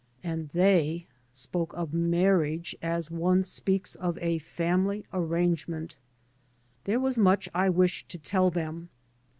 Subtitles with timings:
[0.23, 5.95] And they spoke of marriage as one speaks of a family arrange ment.
[6.85, 8.89] There was much I wished to tell them.